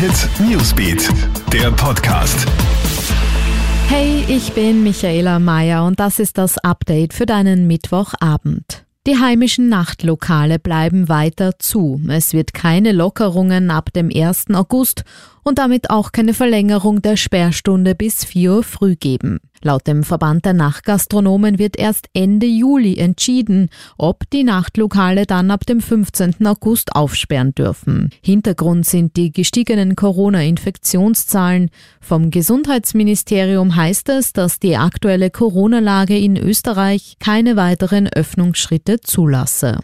[0.00, 1.10] Hit Newsbeat,
[1.52, 2.48] der Podcast.
[3.86, 8.86] Hey, ich bin Michaela Mayer und das ist das Update für deinen Mittwochabend.
[9.06, 12.00] Die heimischen Nachtlokale bleiben weiter zu.
[12.08, 14.46] Es wird keine Lockerungen ab dem 1.
[14.54, 15.04] August
[15.42, 19.38] und damit auch keine Verlängerung der Sperrstunde bis 4 Uhr früh geben.
[19.62, 23.68] Laut dem Verband der Nachtgastronomen wird erst Ende Juli entschieden,
[23.98, 26.46] ob die Nachtlokale dann ab dem 15.
[26.46, 28.10] August aufsperren dürfen.
[28.22, 31.70] Hintergrund sind die gestiegenen Corona-Infektionszahlen.
[32.00, 39.80] Vom Gesundheitsministerium heißt es, dass die aktuelle Corona-Lage in Österreich keine weiteren Öffnungsschritte zulasse.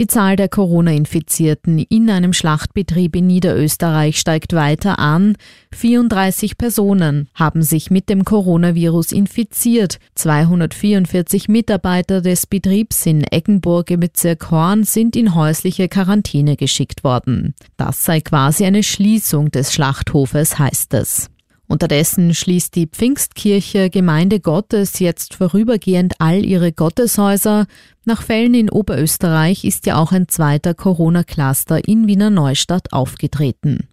[0.00, 5.36] Die Zahl der Corona-Infizierten in einem Schlachtbetrieb in Niederösterreich steigt weiter an.
[5.74, 9.98] 34 Personen haben sich mit dem Coronavirus infiziert.
[10.14, 17.54] 244 Mitarbeiter des Betriebs in Eggenburg im Bezirk Horn sind in häusliche Quarantäne geschickt worden.
[17.76, 21.28] Das sei quasi eine Schließung des Schlachthofes, heißt es.
[21.70, 27.66] Unterdessen schließt die Pfingstkirche Gemeinde Gottes jetzt vorübergehend all ihre Gotteshäuser.
[28.04, 33.86] Nach Fällen in Oberösterreich ist ja auch ein zweiter Corona-Cluster in Wiener Neustadt aufgetreten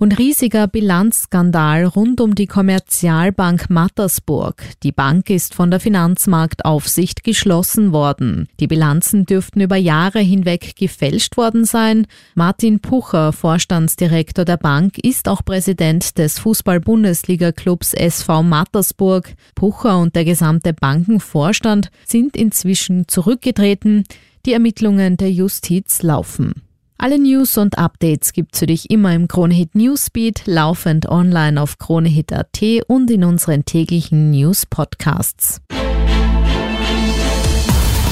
[0.00, 4.62] und riesiger Bilanzskandal rund um die Kommerzialbank Mattersburg.
[4.82, 8.48] Die Bank ist von der Finanzmarktaufsicht geschlossen worden.
[8.60, 12.06] Die Bilanzen dürften über Jahre hinweg gefälscht worden sein.
[12.34, 19.34] Martin Pucher, Vorstandsdirektor der Bank, ist auch Präsident des Fußball-Bundesliga-Clubs SV Mattersburg.
[19.54, 24.04] Pucher und der gesamte Bankenvorstand sind inzwischen zurückgetreten.
[24.46, 26.54] Die Ermittlungen der Justiz laufen.
[27.02, 32.60] Alle News und Updates gibt's für dich immer im Kronehit Newsbeat, laufend online auf kronehit.at
[32.88, 35.62] und in unseren täglichen News Podcasts.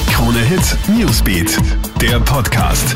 [0.07, 1.55] Kronehit Newsbeat,
[2.01, 2.95] der Podcast.